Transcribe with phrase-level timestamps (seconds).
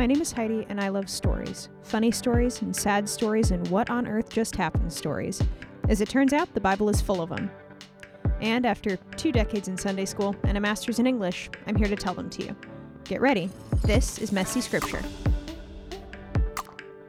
[0.00, 3.90] My name is Heidi, and I love stories funny stories and sad stories and what
[3.90, 5.42] on earth just happened stories.
[5.90, 7.50] As it turns out, the Bible is full of them.
[8.40, 11.96] And after two decades in Sunday school and a master's in English, I'm here to
[11.96, 12.56] tell them to you.
[13.04, 13.50] Get ready.
[13.82, 15.02] This is Messy Scripture.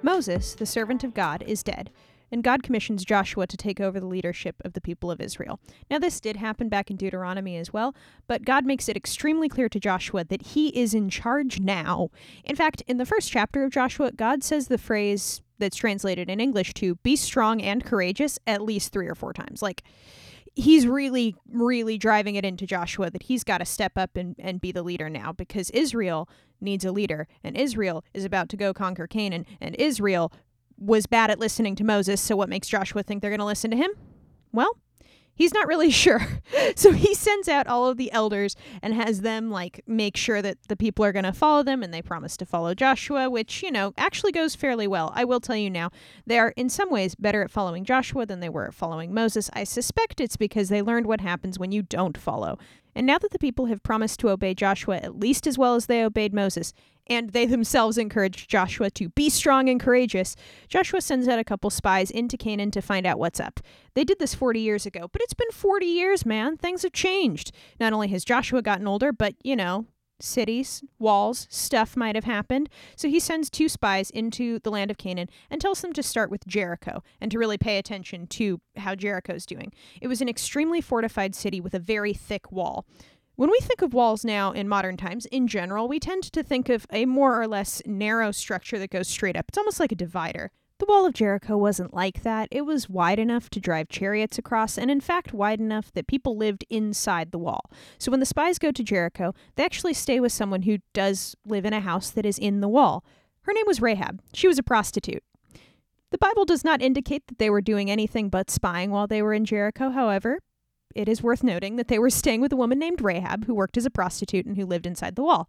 [0.02, 1.92] Moses, the servant of God, is dead,
[2.32, 5.59] and God commissions Joshua to take over the leadership of the people of Israel.
[5.89, 7.95] Now, this did happen back in Deuteronomy as well,
[8.27, 12.09] but God makes it extremely clear to Joshua that he is in charge now.
[12.44, 16.40] In fact, in the first chapter of Joshua, God says the phrase that's translated in
[16.40, 19.62] English to be strong and courageous at least three or four times.
[19.62, 19.84] Like,
[20.55, 24.59] he's really, really driving it into Joshua that he's got to step up and, and
[24.59, 26.27] be the leader now because Israel
[26.59, 30.32] needs a leader, and Israel is about to go conquer Canaan, and Israel
[30.81, 33.71] was bad at listening to Moses, so what makes Joshua think they're going to listen
[33.71, 33.91] to him?
[34.52, 34.77] Well,
[35.35, 36.21] he's not really sure.
[36.76, 40.57] so he sends out all of the elders and has them like make sure that
[40.67, 43.71] the people are going to follow them and they promise to follow Joshua, which, you
[43.71, 45.12] know, actually goes fairly well.
[45.16, 45.91] I will tell you now,
[46.26, 49.49] they are in some ways better at following Joshua than they were at following Moses.
[49.54, 52.57] I suspect it's because they learned what happens when you don't follow.
[52.95, 55.85] And now that the people have promised to obey Joshua at least as well as
[55.85, 56.73] they obeyed Moses,
[57.07, 60.35] and they themselves encouraged Joshua to be strong and courageous,
[60.67, 63.59] Joshua sends out a couple spies into Canaan to find out what's up.
[63.95, 66.57] They did this 40 years ago, but it's been 40 years, man.
[66.57, 67.51] Things have changed.
[67.79, 69.85] Not only has Joshua gotten older, but, you know,
[70.24, 72.69] cities, walls, stuff might have happened.
[72.96, 76.31] So he sends two spies into the land of Canaan and tells them to start
[76.31, 79.72] with Jericho and to really pay attention to how Jericho's doing.
[80.02, 82.86] It was an extremely fortified city with a very thick wall.
[83.36, 86.69] When we think of walls now in modern times, in general, we tend to think
[86.69, 89.46] of a more or less narrow structure that goes straight up.
[89.47, 90.52] It's almost like a divider.
[90.81, 92.47] The wall of Jericho wasn't like that.
[92.50, 96.35] It was wide enough to drive chariots across, and in fact, wide enough that people
[96.35, 97.69] lived inside the wall.
[98.00, 101.66] So when the spies go to Jericho, they actually stay with someone who does live
[101.66, 103.06] in a house that is in the wall.
[103.41, 104.24] Her name was Rahab.
[104.34, 105.24] She was a prostitute.
[106.09, 109.35] The Bible does not indicate that they were doing anything but spying while they were
[109.35, 110.40] in Jericho, however.
[110.96, 113.78] It is worth noting that they were staying with a woman named Rahab who worked
[113.78, 115.48] as a prostitute and who lived inside the wall.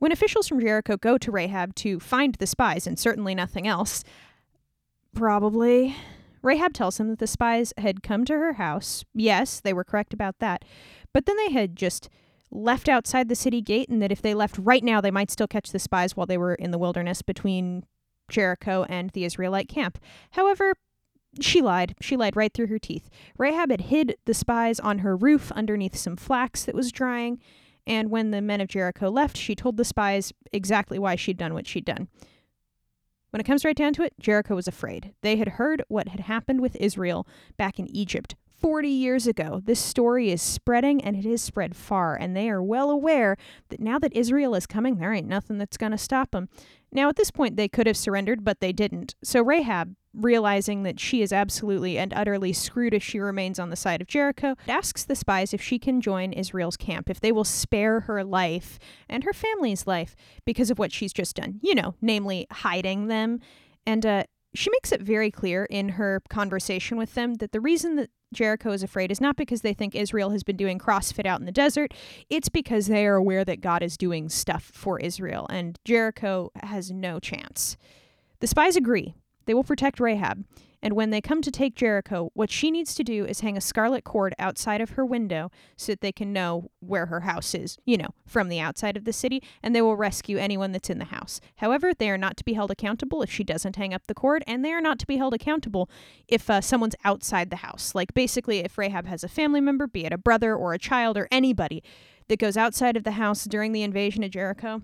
[0.00, 4.02] When officials from Jericho go to Rahab to find the spies, and certainly nothing else,
[5.14, 5.96] Probably.
[6.42, 9.04] Rahab tells him that the spies had come to her house.
[9.14, 10.64] Yes, they were correct about that.
[11.12, 12.08] But then they had just
[12.50, 15.48] left outside the city gate, and that if they left right now, they might still
[15.48, 17.84] catch the spies while they were in the wilderness between
[18.28, 19.98] Jericho and the Israelite camp.
[20.32, 20.74] However,
[21.40, 21.94] she lied.
[22.00, 23.08] She lied right through her teeth.
[23.38, 27.40] Rahab had hid the spies on her roof underneath some flax that was drying,
[27.86, 31.54] and when the men of Jericho left, she told the spies exactly why she'd done
[31.54, 32.08] what she'd done.
[33.34, 35.12] When it comes right down to it, Jericho was afraid.
[35.22, 39.60] They had heard what had happened with Israel back in Egypt 40 years ago.
[39.64, 43.36] This story is spreading and it is spread far, and they are well aware
[43.70, 46.48] that now that Israel is coming, there ain't nothing that's going to stop them.
[46.92, 49.16] Now, at this point, they could have surrendered, but they didn't.
[49.24, 53.76] So Rahab, realizing that she is absolutely and utterly screwed as she remains on the
[53.76, 57.44] side of Jericho, asks the spies if she can join Israel's camp, if they will
[57.44, 60.14] spare her life and her family's life
[60.44, 61.60] because of what she's just done.
[61.62, 63.40] You know, namely hiding them.
[63.86, 64.24] And uh,
[64.54, 68.72] she makes it very clear in her conversation with them that the reason that Jericho
[68.72, 71.52] is afraid is not because they think Israel has been doing CrossFit out in the
[71.52, 71.92] desert.
[72.30, 76.90] It's because they are aware that God is doing stuff for Israel, and Jericho has
[76.90, 77.76] no chance.
[78.40, 79.14] The spies agree.
[79.46, 80.44] They will protect Rahab,
[80.84, 83.60] and when they come to take Jericho, what she needs to do is hang a
[83.62, 87.78] scarlet cord outside of her window so that they can know where her house is,
[87.86, 90.98] you know, from the outside of the city, and they will rescue anyone that's in
[90.98, 91.40] the house.
[91.56, 94.44] However, they are not to be held accountable if she doesn't hang up the cord,
[94.46, 95.88] and they are not to be held accountable
[96.28, 97.94] if uh, someone's outside the house.
[97.94, 101.16] Like, basically, if Rahab has a family member, be it a brother or a child
[101.16, 101.82] or anybody,
[102.28, 104.82] that goes outside of the house during the invasion of Jericho,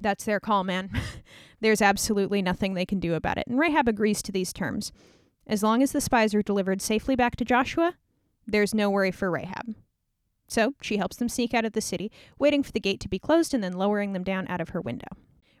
[0.00, 0.90] that's their call, man.
[1.60, 3.46] There's absolutely nothing they can do about it.
[3.46, 4.92] And Rahab agrees to these terms.
[5.46, 7.94] As long as the spies are delivered safely back to Joshua,
[8.46, 9.74] there's no worry for Rahab.
[10.48, 13.18] So she helps them sneak out of the city, waiting for the gate to be
[13.18, 15.08] closed and then lowering them down out of her window.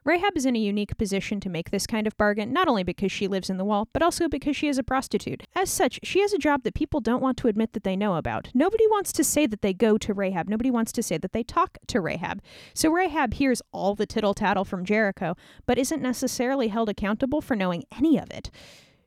[0.06, 3.10] Rahab is in a unique position to make this kind of bargain, not only because
[3.10, 5.42] she lives in the wall, but also because she is a prostitute.
[5.56, 8.14] As such, she has a job that people don't want to admit that they know
[8.14, 8.48] about.
[8.54, 10.48] Nobody wants to say that they go to Rahab.
[10.48, 12.40] Nobody wants to say that they talk to Rahab.
[12.72, 15.34] So Rahab hears all the tittle tattle from Jericho,
[15.66, 18.48] but isn't necessarily held accountable for knowing any of it.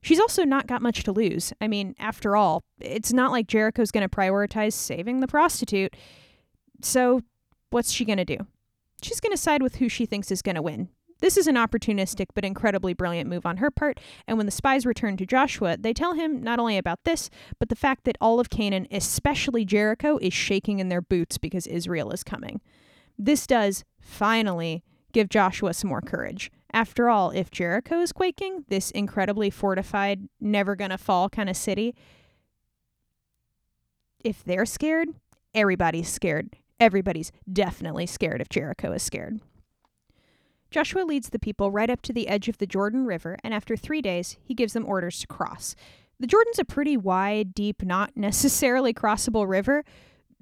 [0.01, 1.53] She's also not got much to lose.
[1.61, 5.95] I mean, after all, it's not like Jericho's going to prioritize saving the prostitute.
[6.81, 7.21] So,
[7.69, 8.45] what's she going to do?
[9.01, 10.89] She's going to side with who she thinks is going to win.
[11.21, 14.85] This is an opportunistic but incredibly brilliant move on her part, and when the spies
[14.85, 17.29] return to Joshua, they tell him not only about this,
[17.59, 21.67] but the fact that all of Canaan, especially Jericho, is shaking in their boots because
[21.67, 22.61] Israel is coming.
[23.17, 26.51] This does, finally, give Joshua some more courage.
[26.71, 31.95] After all, if Jericho is quaking, this incredibly fortified, never gonna fall kind of city,
[34.23, 35.09] if they're scared,
[35.53, 36.55] everybody's scared.
[36.79, 39.39] Everybody's definitely scared if Jericho is scared.
[40.71, 43.75] Joshua leads the people right up to the edge of the Jordan River, and after
[43.75, 45.75] three days, he gives them orders to cross.
[46.19, 49.83] The Jordan's a pretty wide, deep, not necessarily crossable river,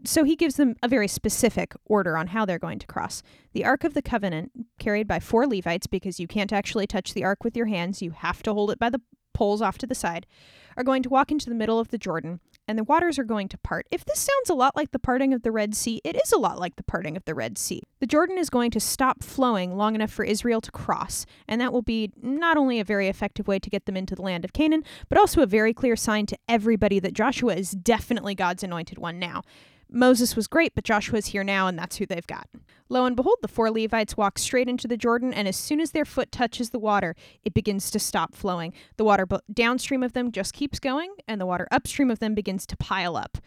[0.03, 3.23] so he gives them a very specific order on how they're going to cross.
[3.53, 7.23] The Ark of the Covenant, carried by four Levites, because you can't actually touch the
[7.23, 9.01] Ark with your hands, you have to hold it by the
[9.33, 10.27] poles off to the side,
[10.75, 13.47] are going to walk into the middle of the Jordan, and the waters are going
[13.49, 13.87] to part.
[13.91, 16.37] If this sounds a lot like the parting of the Red Sea, it is a
[16.37, 17.81] lot like the parting of the Red Sea.
[17.99, 21.71] The Jordan is going to stop flowing long enough for Israel to cross, and that
[21.71, 24.53] will be not only a very effective way to get them into the land of
[24.53, 28.97] Canaan, but also a very clear sign to everybody that Joshua is definitely God's anointed
[28.97, 29.43] one now.
[29.89, 32.47] Moses was great, but Joshua's here now, and that's who they've got.
[32.89, 35.91] Lo and behold, the four Levites walk straight into the Jordan, and as soon as
[35.91, 38.73] their foot touches the water, it begins to stop flowing.
[38.97, 42.65] The water downstream of them just keeps going, and the water upstream of them begins
[42.67, 43.37] to pile up.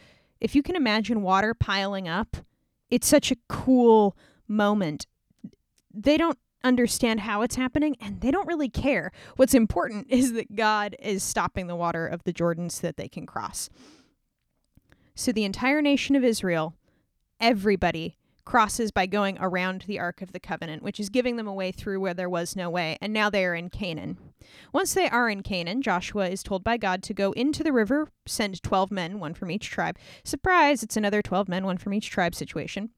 [0.40, 2.38] If you can imagine water piling up,
[2.90, 4.16] it's such a cool
[4.48, 5.06] moment.
[5.92, 9.12] They don't understand how it's happening and they don't really care.
[9.36, 13.08] What's important is that God is stopping the water of the Jordan so that they
[13.08, 13.68] can cross.
[15.20, 16.72] So the entire nation of Israel,
[17.38, 21.52] everybody, crosses by going around the Ark of the Covenant, which is giving them a
[21.52, 24.16] way through where there was no way, and now they are in Canaan.
[24.72, 28.08] Once they are in Canaan, Joshua is told by God to go into the river,
[28.24, 29.98] send 12 men, one from each tribe.
[30.24, 32.88] Surprise, it's another 12 men, one from each tribe situation.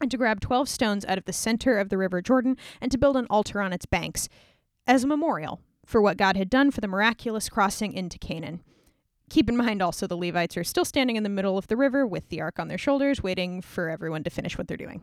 [0.00, 2.98] And to grab 12 stones out of the center of the river Jordan and to
[2.98, 4.28] build an altar on its banks
[4.86, 8.62] as a memorial for what God had done for the miraculous crossing into Canaan.
[9.28, 12.06] Keep in mind also the Levites are still standing in the middle of the river
[12.06, 15.02] with the ark on their shoulders, waiting for everyone to finish what they're doing.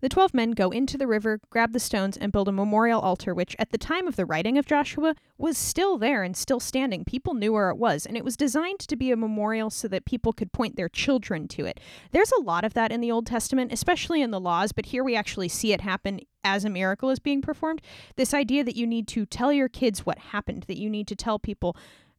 [0.00, 3.32] The twelve men go into the river, grab the stones, and build a memorial altar,
[3.32, 7.04] which, at the time of the writing of Joshua, was still there and still standing.
[7.04, 10.04] People knew where it was, and it was designed to be a memorial so that
[10.04, 11.80] people could point their children to it.
[12.10, 15.04] There's a lot of that in the Old Testament, especially in the laws, but here
[15.04, 17.80] we actually see it happen as a miracle is being performed.
[18.16, 21.16] This idea that you need to tell your kids what happened, that you need to
[21.16, 21.74] tell people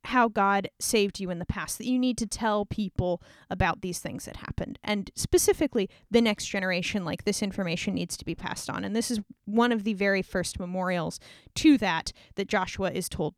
[0.06, 4.00] how God saved you in the past, that you need to tell people about these
[4.00, 4.80] things that happened.
[4.84, 8.84] And specifically, the next generation, like this information needs to be passed on.
[8.84, 11.20] And this is one of the very first memorials
[11.56, 13.36] to that that Joshua is told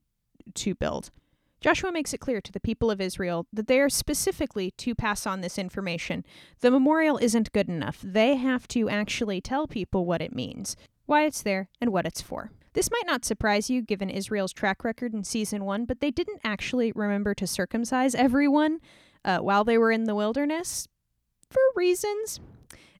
[0.56, 1.12] to build.
[1.60, 5.26] Joshua makes it clear to the people of Israel that they are specifically to pass
[5.26, 6.24] on this information.
[6.60, 8.00] The memorial isn't good enough.
[8.04, 10.76] They have to actually tell people what it means,
[11.08, 12.52] why it's there, and what it's for.
[12.78, 16.42] This might not surprise you given Israel's track record in season one, but they didn't
[16.44, 18.82] actually remember to circumcise everyone
[19.26, 20.88] uh, while they were in the wilderness
[21.50, 22.40] for reasons.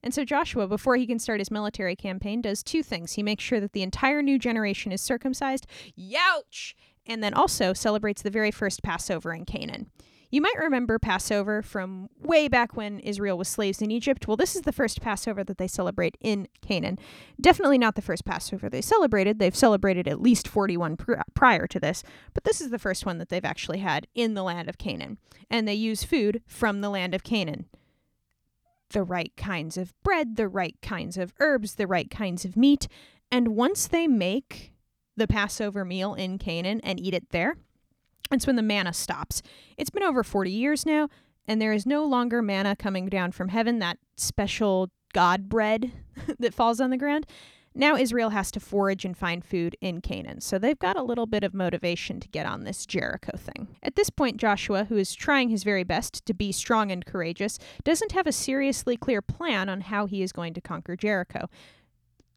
[0.02, 3.12] And so Joshua, before he can start his military campaign, does two things.
[3.12, 6.74] He makes sure that the entire new generation is circumcised, youch,
[7.06, 9.92] and then also celebrates the very first Passover in Canaan.
[10.30, 14.28] You might remember Passover from way back when Israel was slaves in Egypt.
[14.28, 16.98] Well, this is the first Passover that they celebrate in Canaan.
[17.40, 19.38] Definitely not the first Passover they celebrated.
[19.38, 22.02] They've celebrated at least 41 pr- prior to this,
[22.34, 25.16] but this is the first one that they've actually had in the land of Canaan.
[25.50, 27.66] And they use food from the land of Canaan
[28.90, 32.88] the right kinds of bread, the right kinds of herbs, the right kinds of meat.
[33.30, 34.72] And once they make
[35.16, 37.56] the Passover meal in Canaan and eat it there,
[38.32, 39.42] it's when the manna stops.
[39.76, 41.08] It's been over 40 years now,
[41.46, 45.92] and there is no longer manna coming down from heaven, that special God bread
[46.38, 47.26] that falls on the ground.
[47.74, 51.26] Now Israel has to forage and find food in Canaan, so they've got a little
[51.26, 53.68] bit of motivation to get on this Jericho thing.
[53.84, 57.56] At this point, Joshua, who is trying his very best to be strong and courageous,
[57.84, 61.48] doesn't have a seriously clear plan on how he is going to conquer Jericho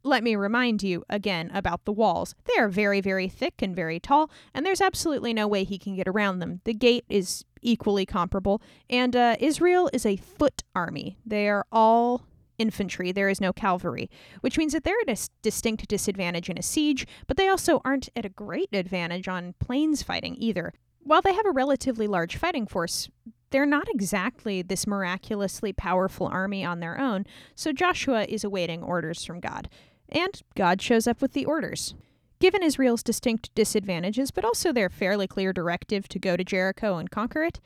[0.04, 2.34] let me remind you again about the walls.
[2.44, 5.96] They are very, very thick and very tall, and there's absolutely no way he can
[5.96, 6.60] get around them.
[6.64, 11.18] The gate is equally comparable, and uh, Israel is a foot army.
[11.24, 12.22] They are all
[12.58, 16.62] infantry, there is no cavalry, which means that they're at a distinct disadvantage in a
[16.62, 20.72] siege, but they also aren't at a great advantage on plains fighting either.
[21.00, 23.08] While they have a relatively large fighting force,
[23.50, 29.24] they're not exactly this miraculously powerful army on their own, so Joshua is awaiting orders
[29.24, 29.68] from God
[30.12, 31.94] and God shows up with the orders.
[32.38, 37.10] Given Israel's distinct disadvantages, but also their fairly clear directive to go to Jericho and
[37.10, 37.60] conquer it,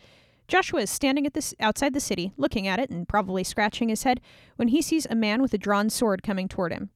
[0.49, 4.05] Joshua is standing at this outside the city, looking at it and probably scratching his
[4.05, 4.21] head,
[4.57, 6.91] when he sees a man with a drawn sword coming toward him.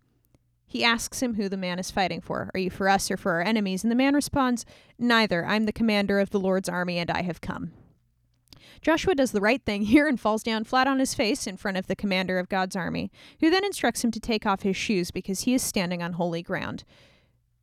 [0.66, 2.49] He asks him who the man is fighting for.
[2.54, 3.83] Are you for us or for our enemies?
[3.83, 4.64] And the man responds,
[5.00, 5.45] Neither.
[5.45, 7.73] I'm the commander of the Lord's army, and I have come.
[8.82, 11.76] Joshua does the right thing here and falls down flat on his face in front
[11.76, 13.10] of the commander of God's army,
[13.40, 16.42] who then instructs him to take off his shoes because he is standing on holy
[16.42, 16.84] ground.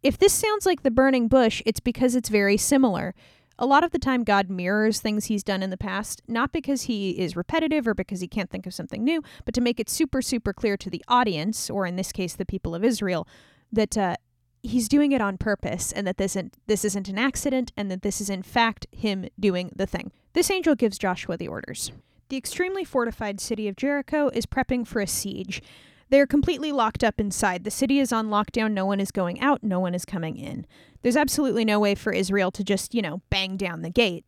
[0.03, 3.15] If this sounds like the burning bush, it's because it's very similar.
[3.59, 6.83] A lot of the time, God mirrors things he's done in the past, not because
[6.83, 9.89] he is repetitive or because he can't think of something new, but to make it
[9.89, 13.27] super, super clear to the audience, or in this case, the people of Israel,
[13.71, 14.15] that uh,
[14.61, 18.21] he's doing it on purpose and that this this isn't an accident and that this
[18.21, 20.11] is in fact him doing the thing.
[20.37, 21.91] This angel gives Joshua the orders.
[22.29, 25.63] The extremely fortified city of Jericho is prepping for a siege.
[26.11, 27.63] They're completely locked up inside.
[27.63, 28.73] The city is on lockdown.
[28.73, 29.63] No one is going out.
[29.63, 30.67] No one is coming in.
[31.01, 34.25] There's absolutely no way for Israel to just, you know, bang down the gate.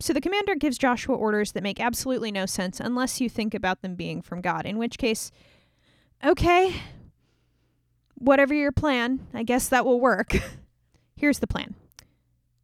[0.00, 3.82] So the commander gives Joshua orders that make absolutely no sense unless you think about
[3.82, 5.30] them being from God, in which case,
[6.24, 6.74] okay,
[8.16, 10.36] whatever your plan, I guess that will work.
[11.16, 11.76] Here's the plan.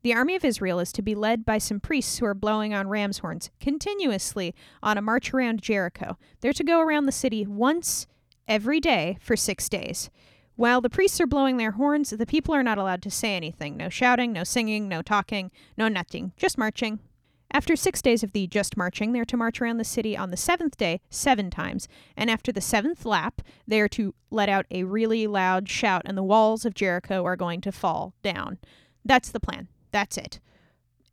[0.03, 2.89] The army of Israel is to be led by some priests who are blowing on
[2.89, 6.17] ram's horns continuously on a march around Jericho.
[6.41, 8.07] They're to go around the city once
[8.47, 10.09] every day for six days.
[10.55, 13.77] While the priests are blowing their horns, the people are not allowed to say anything.
[13.77, 17.01] No shouting, no singing, no talking, no nothing, just marching.
[17.51, 20.37] After six days of the just marching, they're to march around the city on the
[20.37, 24.85] seventh day seven times, and after the seventh lap, they are to let out a
[24.85, 28.59] really loud shout, and the walls of Jericho are going to fall down.
[29.05, 29.69] That's the plan.
[29.91, 30.41] That's it.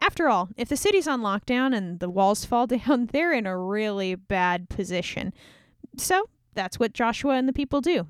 [0.01, 3.57] After all, if the city's on lockdown and the walls fall down, they're in a
[3.57, 5.33] really bad position.
[5.97, 8.07] So that's what Joshua and the people do.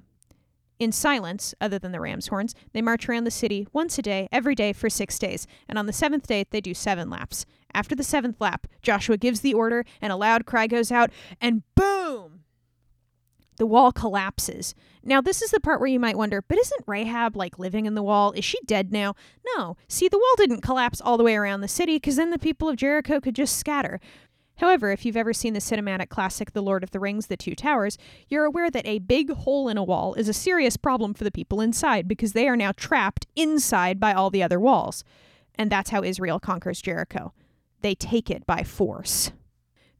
[0.77, 4.27] In silence, other than the ram's horns, they march around the city once a day,
[4.31, 7.45] every day for six days, and on the seventh day they do seven laps.
[7.73, 11.63] After the seventh lap, Joshua gives the order, and a loud cry goes out, and
[11.75, 12.24] boom!
[13.57, 14.75] The wall collapses.
[15.03, 17.95] Now, this is the part where you might wonder, but isn't Rahab like living in
[17.95, 18.31] the wall?
[18.33, 19.15] Is she dead now?
[19.55, 19.77] No.
[19.87, 22.67] See, the wall didn't collapse all the way around the city because then the people
[22.67, 23.99] of Jericho could just scatter.
[24.57, 27.55] However, if you've ever seen the cinematic classic The Lord of the Rings The Two
[27.55, 27.97] Towers,
[28.29, 31.31] you're aware that a big hole in a wall is a serious problem for the
[31.31, 35.03] people inside because they are now trapped inside by all the other walls.
[35.55, 37.33] And that's how Israel conquers Jericho.
[37.81, 39.31] They take it by force.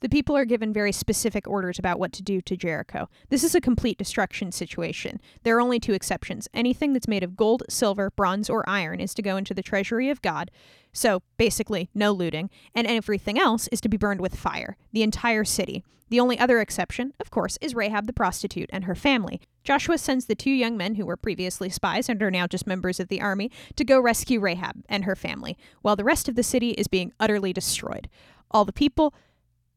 [0.02, 3.10] The people are given very specific orders about what to do to Jericho.
[3.30, 5.20] This is a complete destruction situation.
[5.44, 6.48] There are only two exceptions.
[6.54, 10.10] Anything that's made of gold, silver, bronze, or iron is to go into the treasury
[10.10, 10.52] of God.
[10.92, 12.50] So basically, no looting.
[12.74, 14.78] And everything else is to be burned with fire.
[14.92, 15.84] The entire city.
[16.10, 19.42] The only other exception, of course, is Rahab the prostitute and her family.
[19.64, 23.00] Joshua sends the two young men who were previously spies and are now just members
[23.00, 26.44] of the army to go rescue Rahab and her family, while the rest of the
[26.44, 28.08] city is being utterly destroyed.
[28.52, 29.16] All the people,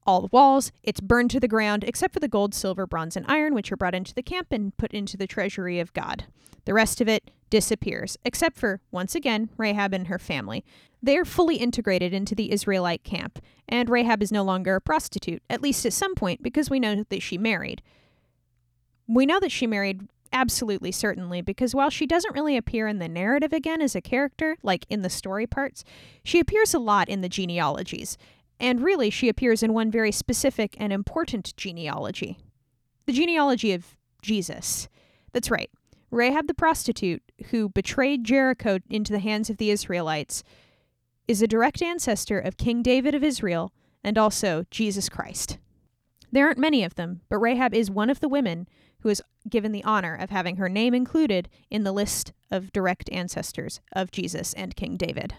[0.09, 0.73] all the walls.
[0.83, 3.77] It's burned to the ground, except for the gold, silver, bronze, and iron, which are
[3.77, 6.25] brought into the camp and put into the treasury of God.
[6.65, 10.65] The rest of it disappears, except for, once again, Rahab and her family.
[11.03, 13.39] They are fully integrated into the Israelite camp,
[13.69, 17.05] and Rahab is no longer a prostitute, at least at some point, because we know
[17.07, 17.83] that she married.
[19.07, 23.09] We know that she married absolutely certainly because while she doesn't really appear in the
[23.09, 25.85] narrative again as a character, like in the story parts,
[26.23, 28.19] she appears a lot in the genealogies.
[28.61, 32.39] And really, she appears in one very specific and important genealogy
[33.07, 34.87] the genealogy of Jesus.
[35.33, 35.71] That's right.
[36.11, 40.43] Rahab the prostitute, who betrayed Jericho into the hands of the Israelites,
[41.27, 43.73] is a direct ancestor of King David of Israel
[44.05, 45.57] and also Jesus Christ.
[46.31, 48.69] There aren't many of them, but Rahab is one of the women
[49.01, 53.09] who is given the honor of having her name included in the list of direct
[53.11, 55.35] ancestors of Jesus and King David.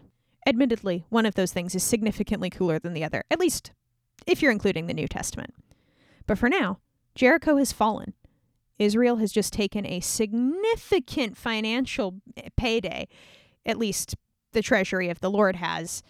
[0.46, 3.72] Admittedly, one of those things is significantly cooler than the other, at least
[4.25, 5.53] if you're including the New Testament.
[6.25, 6.79] But for now,
[7.15, 8.13] Jericho has fallen.
[8.77, 12.22] Israel has just taken a significant financial
[12.55, 13.08] payday,
[13.65, 14.15] at least
[14.53, 16.01] the treasury of the Lord has.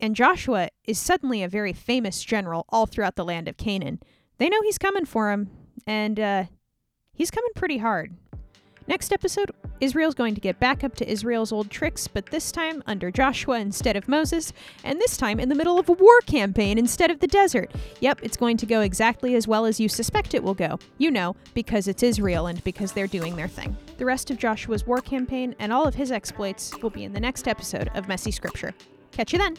[0.00, 4.00] And Joshua is suddenly a very famous general all throughout the land of Canaan.
[4.38, 5.50] They know he's coming for him,
[5.86, 6.44] and uh,
[7.12, 8.16] he's coming pretty hard.
[8.90, 12.82] Next episode, Israel's going to get back up to Israel's old tricks, but this time
[12.88, 16.76] under Joshua instead of Moses, and this time in the middle of a war campaign
[16.76, 17.70] instead of the desert.
[18.00, 20.76] Yep, it's going to go exactly as well as you suspect it will go.
[20.98, 23.76] You know, because it's Israel and because they're doing their thing.
[23.98, 27.20] The rest of Joshua's war campaign and all of his exploits will be in the
[27.20, 28.74] next episode of Messy Scripture.
[29.12, 29.56] Catch you then!